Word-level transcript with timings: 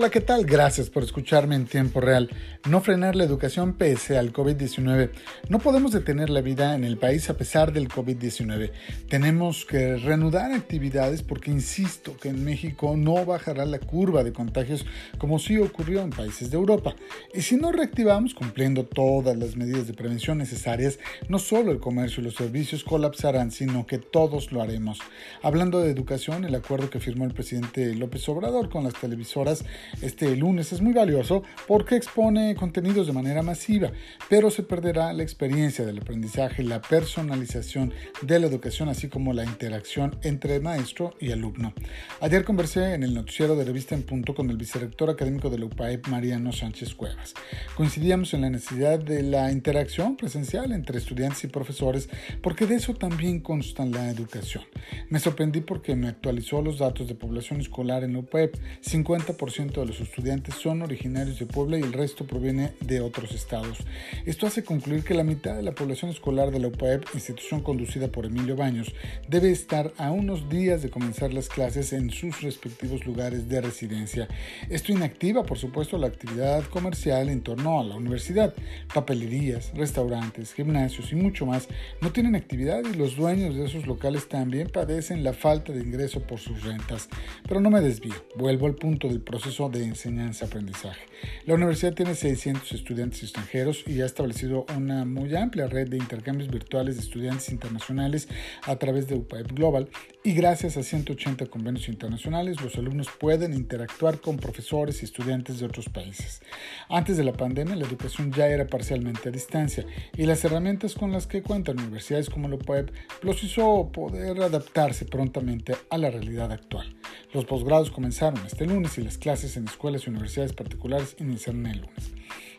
Hola, 0.00 0.08
¿qué 0.08 0.22
tal? 0.22 0.46
Gracias 0.46 0.88
por 0.88 1.02
escucharme 1.02 1.56
en 1.56 1.66
tiempo 1.66 2.00
real. 2.00 2.30
No 2.66 2.80
frenar 2.80 3.16
la 3.16 3.24
educación 3.24 3.74
pese 3.74 4.16
al 4.16 4.32
COVID-19. 4.32 5.10
No 5.50 5.58
podemos 5.58 5.92
detener 5.92 6.30
la 6.30 6.40
vida 6.40 6.74
en 6.74 6.84
el 6.84 6.96
país 6.96 7.28
a 7.28 7.36
pesar 7.36 7.70
del 7.70 7.90
COVID-19. 7.90 8.70
Tenemos 9.10 9.66
que 9.66 9.98
reanudar 9.98 10.52
actividades 10.52 11.22
porque 11.22 11.50
insisto 11.50 12.16
que 12.16 12.30
en 12.30 12.42
México 12.46 12.96
no 12.96 13.26
bajará 13.26 13.66
la 13.66 13.78
curva 13.78 14.24
de 14.24 14.32
contagios 14.32 14.86
como 15.18 15.38
sí 15.38 15.58
ocurrió 15.58 16.00
en 16.00 16.08
países 16.08 16.50
de 16.50 16.56
Europa. 16.56 16.96
Y 17.34 17.42
si 17.42 17.56
no 17.56 17.70
reactivamos 17.70 18.32
cumpliendo 18.32 18.86
todas 18.86 19.36
las 19.36 19.54
medidas 19.54 19.86
de 19.86 19.92
prevención 19.92 20.38
necesarias, 20.38 20.98
no 21.28 21.38
solo 21.38 21.72
el 21.72 21.78
comercio 21.78 22.22
y 22.22 22.24
los 22.24 22.36
servicios 22.36 22.84
colapsarán, 22.84 23.50
sino 23.50 23.86
que 23.86 23.98
todos 23.98 24.50
lo 24.50 24.62
haremos. 24.62 24.98
Hablando 25.42 25.80
de 25.80 25.90
educación, 25.90 26.46
el 26.46 26.54
acuerdo 26.54 26.88
que 26.88 27.00
firmó 27.00 27.26
el 27.26 27.34
presidente 27.34 27.94
López 27.94 28.26
Obrador 28.30 28.70
con 28.70 28.82
las 28.84 28.94
televisoras 28.94 29.62
este 30.02 30.34
lunes 30.36 30.72
es 30.72 30.80
muy 30.80 30.92
valioso 30.92 31.42
porque 31.66 31.96
expone 31.96 32.54
contenidos 32.54 33.06
de 33.06 33.12
manera 33.12 33.42
masiva, 33.42 33.92
pero 34.28 34.50
se 34.50 34.62
perderá 34.62 35.12
la 35.12 35.22
experiencia 35.22 35.84
del 35.84 35.98
aprendizaje, 35.98 36.62
la 36.62 36.80
personalización 36.80 37.92
de 38.22 38.38
la 38.38 38.46
educación, 38.46 38.88
así 38.88 39.08
como 39.08 39.32
la 39.32 39.44
interacción 39.44 40.16
entre 40.22 40.60
maestro 40.60 41.14
y 41.20 41.32
alumno. 41.32 41.72
Ayer 42.20 42.44
conversé 42.44 42.94
en 42.94 43.02
el 43.02 43.14
noticiero 43.14 43.56
de 43.56 43.64
Revista 43.64 43.94
en 43.94 44.02
Punto 44.02 44.34
con 44.34 44.50
el 44.50 44.56
vicerrector 44.56 45.10
académico 45.10 45.50
de 45.50 45.58
la 45.58 45.66
UPAEP, 45.66 46.08
Mariano 46.08 46.52
Sánchez 46.52 46.94
Cuevas. 46.94 47.34
Coincidíamos 47.76 48.34
en 48.34 48.42
la 48.42 48.50
necesidad 48.50 48.98
de 48.98 49.22
la 49.22 49.50
interacción 49.52 50.16
presencial 50.16 50.72
entre 50.72 50.98
estudiantes 50.98 51.44
y 51.44 51.48
profesores, 51.48 52.08
porque 52.42 52.66
de 52.66 52.76
eso 52.76 52.94
también 52.94 53.40
consta 53.40 53.84
la 53.84 54.10
educación. 54.10 54.64
Me 55.08 55.18
sorprendí 55.18 55.60
porque 55.60 55.96
me 55.96 56.08
actualizó 56.08 56.62
los 56.62 56.78
datos 56.78 57.08
de 57.08 57.14
población 57.14 57.60
escolar 57.60 58.04
en 58.04 58.14
la 58.14 58.20
UPAEP. 58.20 58.56
50% 58.82 59.79
de 59.80 59.86
los 59.86 60.00
estudiantes 60.00 60.54
son 60.54 60.82
originarios 60.82 61.38
de 61.38 61.46
Puebla 61.46 61.78
y 61.78 61.82
el 61.82 61.92
resto 61.92 62.26
proviene 62.26 62.72
de 62.80 63.00
otros 63.00 63.32
estados. 63.32 63.78
Esto 64.26 64.46
hace 64.46 64.64
concluir 64.64 65.04
que 65.04 65.14
la 65.14 65.24
mitad 65.24 65.56
de 65.56 65.62
la 65.62 65.74
población 65.74 66.10
escolar 66.10 66.50
de 66.50 66.60
la 66.60 66.68
UPAEP, 66.68 67.04
institución 67.14 67.62
conducida 67.62 68.08
por 68.08 68.26
Emilio 68.26 68.56
Baños, 68.56 68.94
debe 69.28 69.50
estar 69.50 69.92
a 69.96 70.10
unos 70.10 70.48
días 70.48 70.82
de 70.82 70.90
comenzar 70.90 71.32
las 71.32 71.48
clases 71.48 71.92
en 71.92 72.10
sus 72.10 72.42
respectivos 72.42 73.06
lugares 73.06 73.48
de 73.48 73.60
residencia. 73.60 74.28
Esto 74.68 74.92
inactiva, 74.92 75.42
por 75.44 75.58
supuesto, 75.58 75.98
la 75.98 76.06
actividad 76.06 76.64
comercial 76.64 77.28
en 77.28 77.42
torno 77.42 77.80
a 77.80 77.84
la 77.84 77.96
universidad. 77.96 78.54
Papelerías, 78.92 79.72
restaurantes, 79.74 80.54
gimnasios 80.54 81.12
y 81.12 81.16
mucho 81.16 81.46
más 81.46 81.68
no 82.00 82.12
tienen 82.12 82.36
actividad 82.36 82.82
y 82.84 82.96
los 82.96 83.16
dueños 83.16 83.54
de 83.54 83.64
esos 83.64 83.86
locales 83.86 84.28
también 84.28 84.68
padecen 84.68 85.24
la 85.24 85.32
falta 85.32 85.72
de 85.72 85.82
ingreso 85.82 86.20
por 86.20 86.38
sus 86.38 86.62
rentas. 86.62 87.08
Pero 87.48 87.60
no 87.60 87.70
me 87.70 87.80
desvío, 87.80 88.14
vuelvo 88.36 88.66
al 88.66 88.74
punto 88.74 89.08
del 89.08 89.20
proceso 89.20 89.64
de 89.70 89.84
enseñanza-aprendizaje. 89.84 91.00
La 91.46 91.54
universidad 91.54 91.94
tiene 91.94 92.14
600 92.14 92.72
estudiantes 92.72 93.22
extranjeros 93.22 93.84
y 93.86 94.00
ha 94.00 94.06
establecido 94.06 94.66
una 94.76 95.04
muy 95.04 95.34
amplia 95.36 95.66
red 95.66 95.88
de 95.88 95.96
intercambios 95.96 96.50
virtuales 96.50 96.96
de 96.96 97.02
estudiantes 97.02 97.50
internacionales 97.50 98.28
a 98.62 98.76
través 98.76 99.06
de 99.08 99.16
UPAEP 99.16 99.52
Global 99.52 99.88
y 100.22 100.32
gracias 100.32 100.76
a 100.76 100.82
180 100.82 101.46
convenios 101.46 101.88
internacionales 101.88 102.60
los 102.60 102.76
alumnos 102.76 103.08
pueden 103.18 103.54
interactuar 103.54 104.20
con 104.20 104.38
profesores 104.38 105.02
y 105.02 105.04
estudiantes 105.04 105.60
de 105.60 105.66
otros 105.66 105.88
países. 105.88 106.40
Antes 106.88 107.16
de 107.16 107.24
la 107.24 107.32
pandemia 107.32 107.76
la 107.76 107.86
educación 107.86 108.32
ya 108.32 108.46
era 108.46 108.66
parcialmente 108.66 109.28
a 109.28 109.32
distancia 109.32 109.84
y 110.16 110.26
las 110.26 110.44
herramientas 110.44 110.94
con 110.94 111.12
las 111.12 111.26
que 111.26 111.42
cuentan 111.42 111.78
universidades 111.78 112.30
como 112.30 112.48
la 112.48 112.56
UPAEP 112.56 112.90
los 113.22 113.42
hizo 113.42 113.90
poder 113.92 114.40
adaptarse 114.42 115.04
prontamente 115.04 115.74
a 115.88 115.98
la 115.98 116.10
realidad 116.10 116.52
actual. 116.52 116.99
Los 117.32 117.44
posgrados 117.44 117.92
comenzaron 117.92 118.44
este 118.44 118.66
lunes 118.66 118.98
y 118.98 119.02
las 119.02 119.16
clases 119.16 119.56
en 119.56 119.68
escuelas 119.68 120.04
y 120.04 120.10
universidades 120.10 120.52
particulares 120.52 121.14
iniciarán 121.20 121.66
el 121.66 121.80
lunes. 121.82 122.10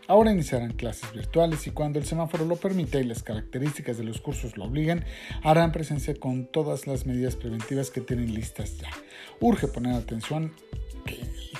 Ahora 0.07 0.31
iniciarán 0.31 0.73
clases 0.73 1.11
virtuales 1.13 1.67
y 1.67 1.71
cuando 1.71 1.99
el 1.99 2.05
semáforo 2.05 2.45
lo 2.45 2.55
permita 2.55 2.99
y 2.99 3.03
las 3.03 3.21
características 3.21 3.97
de 3.97 4.05
los 4.05 4.21
cursos 4.21 4.57
lo 4.57 4.65
obliguen, 4.65 5.03
harán 5.43 5.71
presencia 5.71 6.15
con 6.15 6.45
todas 6.45 6.87
las 6.87 7.05
medidas 7.05 7.35
preventivas 7.35 7.91
que 7.91 8.01
tienen 8.01 8.33
listas 8.33 8.77
ya. 8.77 8.89
Urge 9.41 9.67
poner 9.67 9.93
atención 9.93 10.53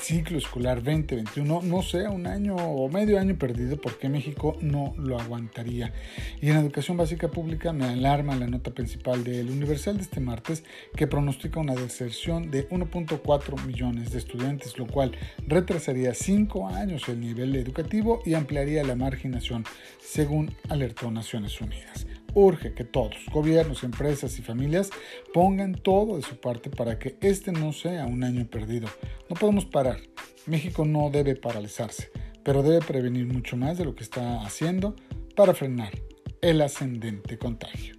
ciclo 0.01 0.37
escolar 0.37 0.77
2021 0.83 1.61
no 1.61 1.81
sea 1.83 2.09
un 2.09 2.25
año 2.25 2.55
o 2.55 2.89
medio 2.89 3.19
año 3.19 3.37
perdido 3.37 3.79
porque 3.79 4.09
México 4.09 4.57
no 4.61 4.93
lo 4.97 5.19
aguantaría. 5.19 5.93
Y 6.41 6.49
en 6.49 6.57
educación 6.57 6.97
básica 6.97 7.29
pública 7.29 7.71
me 7.71 7.85
alarma 7.85 8.35
la 8.35 8.47
nota 8.47 8.71
principal 8.71 9.23
del 9.23 9.49
Universal 9.49 9.97
de 9.97 10.03
este 10.03 10.19
martes 10.19 10.63
que 10.95 11.07
pronostica 11.07 11.59
una 11.59 11.75
deserción 11.75 12.49
de 12.49 12.67
1.4 12.69 13.65
millones 13.65 14.11
de 14.11 14.17
estudiantes, 14.17 14.77
lo 14.77 14.87
cual 14.87 15.11
retrasaría 15.47 16.13
5 16.13 16.67
años 16.67 17.07
el 17.07 17.19
nivel 17.19 17.55
educativo 17.55 18.21
y 18.25 18.33
ampliaría 18.33 18.83
la 18.83 18.95
marginación, 18.95 19.65
según 19.99 20.55
alertó 20.69 21.11
Naciones 21.11 21.61
Unidas. 21.61 22.07
Urge 22.33 22.73
que 22.73 22.83
todos, 22.83 23.15
gobiernos, 23.31 23.83
empresas 23.83 24.39
y 24.39 24.41
familias, 24.41 24.89
pongan 25.33 25.73
todo 25.73 26.15
de 26.15 26.23
su 26.23 26.39
parte 26.39 26.69
para 26.69 26.97
que 26.97 27.17
este 27.21 27.51
no 27.51 27.73
sea 27.73 28.05
un 28.05 28.23
año 28.23 28.45
perdido. 28.47 28.87
No 29.29 29.35
podemos 29.35 29.65
parar. 29.65 29.97
México 30.45 30.85
no 30.85 31.09
debe 31.09 31.35
paralizarse, 31.35 32.09
pero 32.43 32.63
debe 32.63 32.79
prevenir 32.79 33.25
mucho 33.27 33.57
más 33.57 33.77
de 33.77 33.85
lo 33.85 33.95
que 33.95 34.03
está 34.03 34.41
haciendo 34.41 34.95
para 35.35 35.53
frenar 35.53 35.93
el 36.41 36.61
ascendente 36.61 37.37
contagio. 37.37 37.95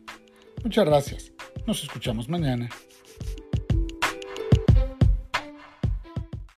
Muchas 0.65 0.85
gracias. 0.85 1.33
Nos 1.67 1.83
escuchamos 1.83 2.29
mañana. 2.29 2.69